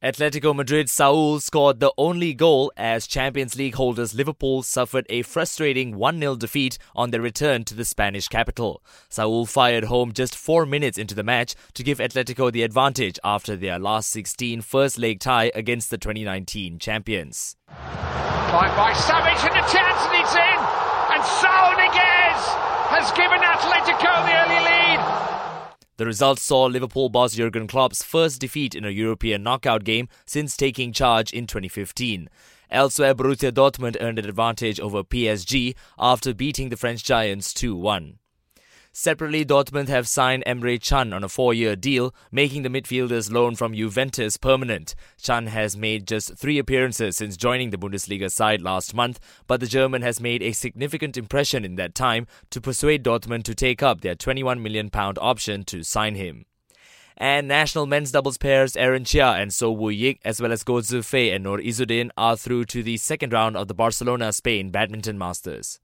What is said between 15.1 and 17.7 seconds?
tie against the 2019 champions.